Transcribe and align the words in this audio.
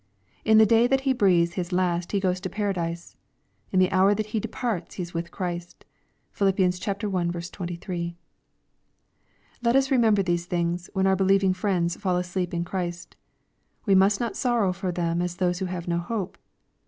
In 0.43 0.57
the 0.57 0.65
day 0.65 0.87
that 0.87 1.01
he 1.01 1.13
breathes 1.13 1.53
his 1.53 1.69
la<t 1.69 2.11
he 2.11 2.19
goes 2.19 2.39
to 2.41 2.49
Paradise. 2.49 3.15
In 3.71 3.77
the 3.79 3.91
hour 3.91 4.15
that 4.15 4.25
he 4.33 4.39
departs 4.39 4.95
he 4.95 5.03
is 5.03 5.13
with 5.13 5.29
Christ. 5.29 5.85
(PhiL 6.31 6.47
i 6.47 6.51
23.) 6.53 8.15
Let 9.61 9.75
us 9.75 9.89
remembei 9.89 10.25
these 10.25 10.47
things, 10.47 10.89
when 10.93 11.05
our 11.05 11.15
believing 11.15 11.53
friends 11.53 11.97
fall 11.97 12.17
asleep 12.17 12.51
in 12.51 12.63
Christ. 12.65 13.15
We 13.85 13.93
must 13.93 14.19
not 14.19 14.35
sorrow 14.35 14.73
for 14.73 14.91
them 14.91 15.21
as 15.21 15.35
those 15.35 15.59
who 15.59 15.65
have 15.67 15.87
no 15.87 15.99
hope. 15.99 16.39